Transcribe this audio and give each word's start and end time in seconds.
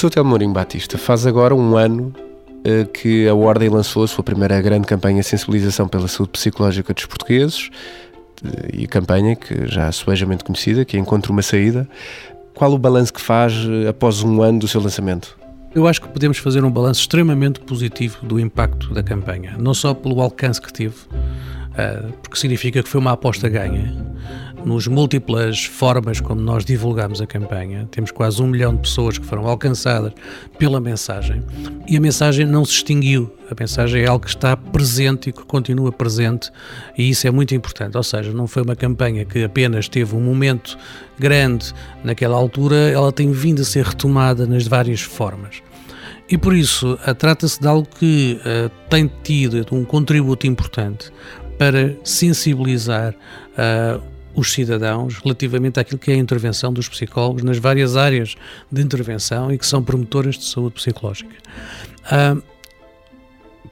Professor 0.00 0.14
Telmo 0.14 0.30
Mourinho 0.30 0.54
Batista, 0.54 0.96
faz 0.96 1.26
agora 1.26 1.54
um 1.54 1.76
ano 1.76 2.14
uh, 2.66 2.86
que 2.90 3.28
a 3.28 3.34
Ordem 3.34 3.68
lançou 3.68 4.02
a 4.02 4.08
sua 4.08 4.24
primeira 4.24 4.58
grande 4.62 4.86
campanha 4.86 5.20
de 5.20 5.26
sensibilização 5.26 5.86
pela 5.86 6.08
saúde 6.08 6.30
psicológica 6.30 6.94
dos 6.94 7.04
portugueses 7.04 7.68
e 8.72 8.84
a 8.84 8.88
campanha 8.88 9.36
que 9.36 9.66
já 9.66 9.88
é 9.88 9.92
suejamente 9.92 10.42
conhecida, 10.42 10.86
que 10.86 10.96
é 10.96 11.00
Encontre 11.00 11.30
uma 11.30 11.42
Saída. 11.42 11.86
Qual 12.54 12.72
o 12.72 12.78
balanço 12.78 13.12
que 13.12 13.20
faz 13.20 13.52
após 13.86 14.22
um 14.22 14.40
ano 14.40 14.60
do 14.60 14.68
seu 14.68 14.80
lançamento? 14.80 15.38
Eu 15.74 15.86
acho 15.86 16.00
que 16.00 16.08
podemos 16.08 16.38
fazer 16.38 16.64
um 16.64 16.70
balanço 16.70 17.02
extremamente 17.02 17.60
positivo 17.60 18.24
do 18.24 18.40
impacto 18.40 18.94
da 18.94 19.02
campanha, 19.02 19.54
não 19.58 19.74
só 19.74 19.92
pelo 19.92 20.22
alcance 20.22 20.62
que 20.62 20.72
teve, 20.72 20.96
porque 22.22 22.38
significa 22.38 22.82
que 22.82 22.88
foi 22.88 23.02
uma 23.02 23.12
aposta 23.12 23.50
ganha, 23.50 23.94
nos 24.64 24.86
múltiplas 24.86 25.64
formas 25.64 26.20
como 26.20 26.40
nós 26.40 26.64
divulgamos 26.64 27.20
a 27.20 27.26
campanha. 27.26 27.88
Temos 27.90 28.10
quase 28.10 28.42
um 28.42 28.46
milhão 28.46 28.74
de 28.74 28.82
pessoas 28.82 29.18
que 29.18 29.26
foram 29.26 29.46
alcançadas 29.46 30.12
pela 30.58 30.80
mensagem 30.80 31.42
e 31.88 31.96
a 31.96 32.00
mensagem 32.00 32.46
não 32.46 32.64
se 32.64 32.72
extinguiu. 32.72 33.32
A 33.50 33.54
mensagem 33.58 34.02
é 34.02 34.06
algo 34.06 34.24
que 34.24 34.30
está 34.30 34.56
presente 34.56 35.30
e 35.30 35.32
que 35.32 35.44
continua 35.44 35.90
presente 35.90 36.50
e 36.96 37.10
isso 37.10 37.26
é 37.26 37.30
muito 37.30 37.54
importante. 37.54 37.96
Ou 37.96 38.02
seja, 38.02 38.32
não 38.32 38.46
foi 38.46 38.62
uma 38.62 38.76
campanha 38.76 39.24
que 39.24 39.42
apenas 39.42 39.88
teve 39.88 40.14
um 40.14 40.20
momento 40.20 40.78
grande 41.18 41.72
naquela 42.04 42.36
altura, 42.36 42.76
ela 42.76 43.12
tem 43.12 43.30
vindo 43.32 43.62
a 43.62 43.64
ser 43.64 43.84
retomada 43.84 44.46
nas 44.46 44.66
várias 44.66 45.00
formas. 45.00 45.62
E 46.28 46.38
por 46.38 46.54
isso, 46.54 46.96
trata-se 47.18 47.60
de 47.60 47.66
algo 47.66 47.88
que 47.98 48.40
uh, 48.40 48.70
tem 48.88 49.10
tido 49.24 49.66
um 49.72 49.84
contributo 49.84 50.46
importante 50.46 51.10
para 51.58 51.96
sensibilizar 52.04 53.12
uh, 53.12 54.00
os 54.34 54.52
cidadãos 54.52 55.18
relativamente 55.18 55.80
àquilo 55.80 55.98
que 55.98 56.10
é 56.10 56.14
a 56.14 56.18
intervenção 56.18 56.72
dos 56.72 56.88
psicólogos 56.88 57.42
nas 57.42 57.58
várias 57.58 57.96
áreas 57.96 58.36
de 58.70 58.82
intervenção 58.82 59.52
e 59.52 59.58
que 59.58 59.66
são 59.66 59.82
promotoras 59.82 60.38
de 60.38 60.44
saúde 60.44 60.74
psicológica. 60.74 61.34
Uh, 62.04 62.42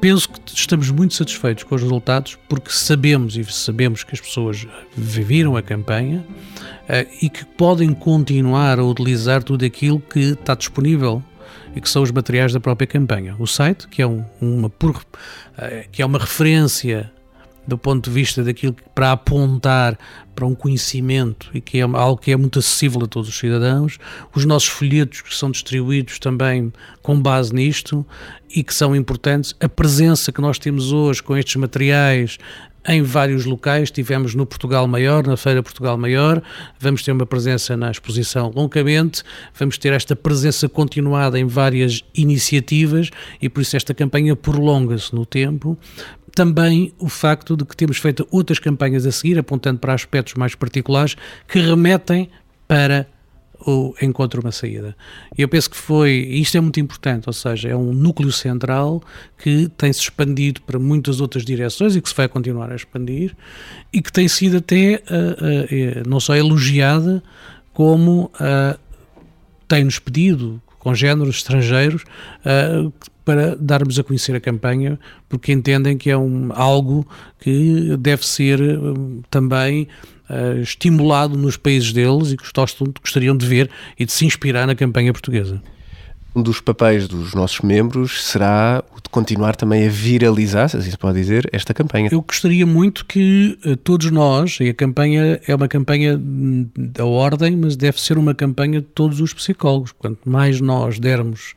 penso 0.00 0.28
que 0.28 0.40
estamos 0.54 0.90
muito 0.90 1.14
satisfeitos 1.14 1.64
com 1.64 1.74
os 1.74 1.82
resultados 1.82 2.38
porque 2.48 2.70
sabemos 2.70 3.36
e 3.36 3.44
sabemos 3.44 4.04
que 4.04 4.14
as 4.14 4.20
pessoas 4.20 4.66
viveram 4.96 5.56
a 5.56 5.62
campanha 5.62 6.24
uh, 6.28 7.16
e 7.20 7.28
que 7.28 7.44
podem 7.44 7.92
continuar 7.92 8.78
a 8.78 8.84
utilizar 8.84 9.42
tudo 9.42 9.64
aquilo 9.64 10.00
que 10.00 10.20
está 10.20 10.54
disponível 10.54 11.22
e 11.74 11.80
que 11.80 11.88
são 11.88 12.02
os 12.02 12.10
materiais 12.10 12.52
da 12.52 12.60
própria 12.60 12.86
campanha. 12.86 13.34
O 13.38 13.46
site, 13.46 13.88
que 13.88 14.00
é, 14.00 14.06
um, 14.06 14.24
uma, 14.40 14.70
por, 14.70 14.90
uh, 14.90 15.02
que 15.90 16.00
é 16.00 16.06
uma 16.06 16.18
referência 16.18 17.10
do 17.66 17.78
ponto 17.78 18.08
de 18.08 18.14
vista 18.14 18.42
daquilo 18.42 18.74
que, 18.74 18.82
para 18.94 19.12
apontar 19.12 19.98
para 20.34 20.46
um 20.46 20.54
conhecimento 20.54 21.50
e 21.54 21.60
que 21.60 21.78
é 21.78 21.82
algo 21.82 22.16
que 22.16 22.32
é 22.32 22.36
muito 22.36 22.58
acessível 22.58 23.02
a 23.04 23.06
todos 23.06 23.28
os 23.28 23.38
cidadãos, 23.38 23.98
os 24.34 24.44
nossos 24.44 24.68
folhetos 24.68 25.20
que 25.20 25.34
são 25.34 25.50
distribuídos 25.50 26.18
também 26.18 26.72
com 27.02 27.20
base 27.20 27.54
nisto 27.54 28.04
e 28.54 28.62
que 28.62 28.74
são 28.74 28.94
importantes, 28.94 29.54
a 29.60 29.68
presença 29.68 30.32
que 30.32 30.40
nós 30.40 30.58
temos 30.58 30.92
hoje 30.92 31.22
com 31.22 31.36
estes 31.36 31.56
materiais 31.56 32.38
em 32.86 33.02
vários 33.02 33.44
locais. 33.44 33.90
Tivemos 33.90 34.34
no 34.34 34.46
Portugal 34.46 34.86
Maior, 34.86 35.26
na 35.26 35.36
Feira 35.36 35.62
Portugal 35.62 35.96
Maior, 35.96 36.42
vamos 36.78 37.02
ter 37.02 37.12
uma 37.12 37.26
presença 37.26 37.76
na 37.76 37.90
exposição 37.90 38.52
longamente, 38.54 39.22
vamos 39.58 39.78
ter 39.78 39.92
esta 39.92 40.14
presença 40.14 40.68
continuada 40.68 41.38
em 41.38 41.46
várias 41.46 42.04
iniciativas 42.14 43.10
e 43.40 43.48
por 43.48 43.60
isso 43.60 43.76
esta 43.76 43.94
campanha 43.94 44.36
prolonga-se 44.36 45.14
no 45.14 45.24
tempo. 45.24 45.78
Também 46.34 46.92
o 46.98 47.08
facto 47.08 47.56
de 47.56 47.64
que 47.64 47.76
temos 47.76 47.96
feito 47.98 48.26
outras 48.30 48.58
campanhas 48.58 49.06
a 49.06 49.12
seguir, 49.12 49.38
apontando 49.38 49.78
para 49.78 49.94
aspectos 49.94 50.34
mais 50.34 50.54
particulares, 50.54 51.16
que 51.46 51.60
remetem 51.60 52.28
para 52.66 53.06
o 53.60 53.94
encontro 54.00 54.40
uma 54.40 54.52
saída. 54.52 54.96
Eu 55.36 55.48
penso 55.48 55.70
que 55.70 55.76
foi, 55.76 56.12
isto 56.12 56.56
é 56.56 56.60
muito 56.60 56.80
importante, 56.80 57.28
ou 57.28 57.32
seja, 57.32 57.68
é 57.68 57.76
um 57.76 57.92
núcleo 57.92 58.32
central 58.32 59.02
que 59.38 59.68
tem-se 59.76 60.00
expandido 60.00 60.60
para 60.62 60.78
muitas 60.78 61.20
outras 61.20 61.44
direções 61.44 61.96
e 61.96 62.00
que 62.00 62.08
se 62.08 62.14
vai 62.14 62.28
continuar 62.28 62.70
a 62.72 62.76
expandir 62.76 63.34
e 63.92 64.02
que 64.02 64.12
tem 64.12 64.28
sido 64.28 64.58
até 64.58 65.02
uh, 65.10 66.04
uh, 66.04 66.08
não 66.08 66.20
só 66.20 66.34
elogiada, 66.34 67.22
como 67.72 68.30
uh, 68.34 68.78
tem-nos 69.66 69.98
pedido 69.98 70.60
congêneros 70.78 71.36
estrangeiros 71.36 72.04
para 73.24 73.56
darmos 73.56 73.98
a 73.98 74.04
conhecer 74.04 74.36
a 74.36 74.40
campanha, 74.40 75.00
porque 75.30 75.50
entendem 75.50 75.96
que 75.96 76.10
é 76.10 76.16
um, 76.16 76.50
algo 76.52 77.08
que 77.40 77.96
deve 77.96 78.26
ser 78.26 78.60
também 79.30 79.88
uh, 80.28 80.60
estimulado 80.60 81.36
nos 81.36 81.56
países 81.56 81.92
deles 81.92 82.32
e 82.32 82.36
que 82.36 82.44
gostariam 83.00 83.36
de 83.36 83.46
ver 83.46 83.70
e 83.98 84.04
de 84.04 84.12
se 84.12 84.24
inspirar 84.24 84.66
na 84.66 84.74
campanha 84.74 85.12
portuguesa. 85.12 85.62
Um 86.36 86.42
dos 86.42 86.60
papéis 86.60 87.06
dos 87.06 87.32
nossos 87.32 87.60
membros 87.60 88.24
será 88.24 88.82
o 88.90 89.00
de 89.00 89.08
continuar 89.08 89.54
também 89.54 89.86
a 89.86 89.88
viralizar, 89.88 90.68
se 90.68 90.76
assim 90.76 90.90
se 90.90 90.98
pode 90.98 91.16
dizer, 91.16 91.48
esta 91.52 91.72
campanha. 91.72 92.08
Eu 92.10 92.20
gostaria 92.20 92.66
muito 92.66 93.06
que 93.06 93.56
uh, 93.64 93.76
todos 93.76 94.10
nós, 94.10 94.58
e 94.60 94.68
a 94.68 94.74
campanha 94.74 95.40
é 95.46 95.54
uma 95.54 95.68
campanha 95.68 96.20
da 96.76 97.04
ordem, 97.04 97.56
mas 97.56 97.76
deve 97.76 98.00
ser 98.00 98.18
uma 98.18 98.34
campanha 98.34 98.80
de 98.80 98.86
todos 98.86 99.20
os 99.20 99.32
psicólogos. 99.32 99.92
Quanto 99.92 100.28
mais 100.28 100.60
nós 100.60 100.98
dermos 100.98 101.54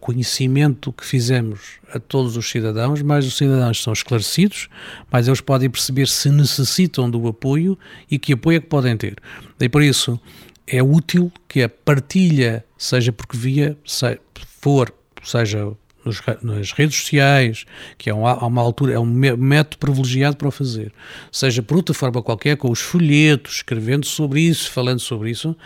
conhecimento 0.00 0.92
que 0.92 1.04
fizemos 1.04 1.78
a 1.92 1.98
todos 1.98 2.36
os 2.36 2.50
cidadãos, 2.50 3.02
mais 3.02 3.26
os 3.26 3.36
cidadãos 3.36 3.82
são 3.82 3.92
esclarecidos, 3.92 4.68
mais 5.10 5.28
eles 5.28 5.40
podem 5.40 5.70
perceber 5.70 6.08
se 6.08 6.30
necessitam 6.30 7.08
do 7.10 7.26
apoio 7.28 7.78
e 8.10 8.18
que 8.18 8.32
apoio 8.32 8.56
é 8.58 8.60
que 8.60 8.66
podem 8.66 8.96
ter. 8.96 9.16
E 9.60 9.68
por 9.68 9.82
isso 9.82 10.20
é 10.66 10.82
útil 10.82 11.32
que 11.48 11.62
a 11.62 11.68
partilha, 11.68 12.64
seja 12.76 13.12
porque 13.12 13.36
via 13.36 13.76
se, 13.84 14.18
for, 14.60 14.92
seja 15.22 15.72
nos, 16.04 16.20
nas 16.42 16.72
redes 16.72 16.96
sociais, 17.00 17.64
que 17.98 18.10
é 18.10 18.14
uma, 18.14 18.44
uma 18.44 18.62
altura, 18.62 18.94
é 18.94 18.98
um 18.98 19.06
método 19.06 19.78
privilegiado 19.78 20.36
para 20.36 20.48
o 20.48 20.50
fazer, 20.50 20.92
seja 21.30 21.62
por 21.62 21.76
outra 21.76 21.94
forma 21.94 22.22
qualquer, 22.22 22.56
com 22.56 22.70
os 22.70 22.80
folhetos, 22.80 23.56
escrevendo 23.56 24.06
sobre 24.06 24.40
isso, 24.40 24.70
falando 24.70 25.00
sobre 25.00 25.30
isso, 25.30 25.56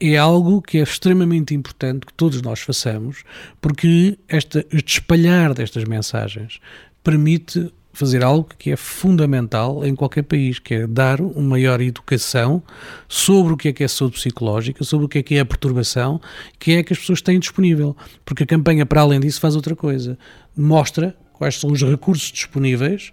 é 0.00 0.16
algo 0.16 0.62
que 0.62 0.78
é 0.78 0.82
extremamente 0.82 1.54
importante 1.54 2.06
que 2.06 2.14
todos 2.14 2.40
nós 2.40 2.60
façamos, 2.60 3.22
porque 3.60 4.18
este 4.28 4.66
espalhar 4.72 5.52
destas 5.52 5.84
mensagens 5.84 6.58
permite 7.02 7.70
fazer 7.92 8.22
algo 8.22 8.48
que 8.58 8.70
é 8.70 8.76
fundamental 8.76 9.84
em 9.84 9.94
qualquer 9.94 10.22
país, 10.22 10.58
que 10.58 10.74
é 10.74 10.86
dar 10.86 11.20
uma 11.20 11.50
maior 11.50 11.80
educação 11.80 12.62
sobre 13.08 13.52
o 13.52 13.56
que 13.56 13.68
é 13.68 13.72
que 13.72 13.84
é 13.84 13.88
saúde 13.88 14.16
psicológica, 14.16 14.84
sobre 14.84 15.06
o 15.06 15.08
que 15.08 15.18
é 15.18 15.22
que 15.22 15.34
é 15.36 15.40
a 15.40 15.44
perturbação, 15.44 16.20
que 16.58 16.72
é 16.72 16.82
que 16.82 16.92
as 16.92 16.98
pessoas 16.98 17.20
têm 17.20 17.38
disponível. 17.38 17.96
Porque 18.24 18.44
a 18.44 18.46
campanha, 18.46 18.86
para 18.86 19.00
além 19.00 19.20
disso, 19.20 19.40
faz 19.40 19.56
outra 19.56 19.74
coisa. 19.74 20.18
Mostra 20.56 21.16
quais 21.32 21.58
são 21.58 21.70
os 21.70 21.82
recursos 21.82 22.30
disponíveis 22.30 23.12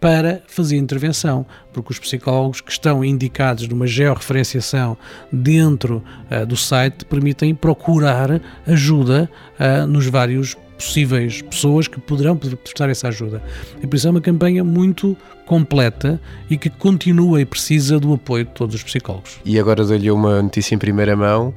para 0.00 0.42
fazer 0.46 0.76
intervenção, 0.76 1.44
porque 1.72 1.92
os 1.92 1.98
psicólogos 1.98 2.60
que 2.60 2.70
estão 2.70 3.04
indicados 3.04 3.66
numa 3.66 3.86
georreferenciação 3.86 4.96
dentro 5.32 6.02
uh, 6.30 6.46
do 6.46 6.56
site 6.56 7.04
permitem 7.04 7.54
procurar 7.54 8.40
ajuda 8.66 9.28
uh, 9.58 9.86
nos 9.86 10.06
vários 10.06 10.56
possíveis 10.78 11.42
pessoas 11.42 11.88
que 11.88 12.00
poderão 12.00 12.36
prestar 12.36 12.88
essa 12.88 13.08
ajuda. 13.08 13.42
E 13.82 13.86
por 13.86 13.96
isso 13.96 14.06
é 14.06 14.10
uma 14.10 14.20
campanha 14.20 14.64
muito 14.64 15.16
completa 15.44 16.20
e 16.48 16.56
que 16.56 16.70
continua 16.70 17.40
e 17.40 17.44
precisa 17.44 17.98
do 17.98 18.14
apoio 18.14 18.44
de 18.44 18.52
todos 18.52 18.74
os 18.76 18.82
psicólogos. 18.82 19.40
E 19.44 19.58
agora 19.58 19.84
dou-lhe 19.84 20.10
uma 20.10 20.40
notícia 20.40 20.74
em 20.74 20.78
primeira 20.78 21.16
mão 21.16 21.52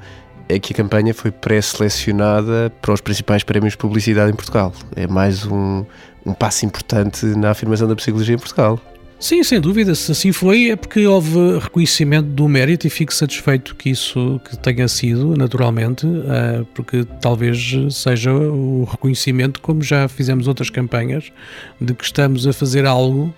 é 0.50 0.60
que 0.60 0.74
a 0.74 0.76
campanha 0.76 1.14
foi 1.14 1.32
pré-selecionada 1.32 2.72
para 2.82 2.94
os 2.94 3.00
principais 3.00 3.42
prémios 3.42 3.74
de 3.74 3.78
publicidade 3.78 4.32
em 4.32 4.36
Portugal. 4.36 4.74
É 4.96 5.08
mais 5.08 5.46
um, 5.46 5.86
um 6.26 6.34
passo 6.34 6.66
importante 6.66 7.26
na 7.26 7.52
afirmação 7.52 7.88
da 7.88 7.96
psicologia 7.96 8.36
em 8.36 8.38
Portugal. 8.38 8.80
Sim, 9.22 9.44
sem 9.44 9.62
dúvida. 9.62 9.94
Se 9.94 10.12
assim 10.12 10.32
foi, 10.32 10.72
é 10.72 10.76
porque 10.76 11.06
houve 11.06 11.60
reconhecimento 11.60 12.28
do 12.30 12.50
mérito 12.50 12.88
e 12.88 12.90
fico 12.90 13.14
satisfeito 13.14 13.76
que 13.76 13.92
isso 13.92 14.42
que 14.44 14.58
tenha 14.58 14.88
sido, 14.88 15.38
naturalmente, 15.38 16.08
eh, 16.08 16.66
porque 16.74 17.06
talvez 17.22 17.72
seja 17.92 18.34
o 18.34 18.84
reconhecimento, 18.84 19.62
como 19.62 19.84
já 19.84 20.08
fizemos 20.08 20.48
outras 20.48 20.72
campanhas, 20.72 21.32
de 21.80 21.94
que 21.94 22.04
estamos 22.04 22.48
a 22.48 22.52
fazer 22.52 22.88
algo 22.88 23.32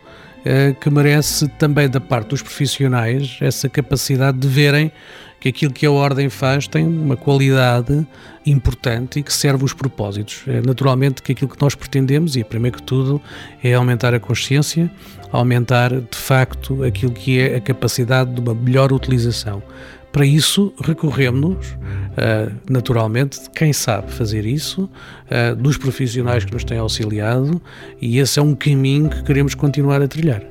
eh, 0.45 0.74
que 0.80 0.89
merece 0.89 1.50
também 1.59 1.89
da 1.89 2.00
parte 2.00 2.29
dos 2.29 2.41
profissionais 2.41 3.38
essa 3.41 3.68
capacidade 3.68 4.38
de 4.38 4.47
verem 4.47 4.89
que 5.43 5.49
aquilo 5.49 5.73
que 5.73 5.85
a 5.85 5.91
Ordem 5.91 6.29
faz 6.29 6.69
tem 6.69 6.87
uma 6.87 7.17
qualidade 7.17 8.07
importante 8.45 9.19
e 9.19 9.23
que 9.23 9.33
serve 9.33 9.65
os 9.65 9.73
propósitos. 9.73 10.41
É 10.47 10.61
naturalmente 10.61 11.21
que 11.21 11.33
aquilo 11.33 11.51
que 11.51 11.61
nós 11.61 11.75
pretendemos, 11.75 12.37
e 12.37 12.45
primeiro 12.45 12.77
que 12.77 12.83
tudo, 12.83 13.21
é 13.61 13.73
aumentar 13.73 14.13
a 14.13 14.21
consciência, 14.21 14.89
aumentar 15.33 15.89
de 15.99 16.17
facto 16.17 16.81
aquilo 16.85 17.11
que 17.11 17.41
é 17.41 17.57
a 17.57 17.59
capacidade 17.59 18.33
de 18.33 18.39
uma 18.39 18.55
melhor 18.55 18.93
utilização. 18.93 19.61
Para 20.13 20.25
isso, 20.25 20.73
recorremos, 20.81 21.71
uh, 21.71 22.49
naturalmente, 22.69 23.43
de 23.43 23.49
quem 23.49 23.73
sabe 23.73 24.13
fazer 24.13 24.45
isso, 24.45 24.89
uh, 25.29 25.55
dos 25.57 25.77
profissionais 25.77 26.45
que 26.45 26.53
nos 26.53 26.63
têm 26.63 26.77
auxiliado, 26.77 27.61
e 28.01 28.17
esse 28.17 28.39
é 28.39 28.41
um 28.41 28.55
caminho 28.55 29.09
que 29.09 29.23
queremos 29.23 29.55
continuar 29.55 30.01
a 30.01 30.07
trilhar. 30.07 30.41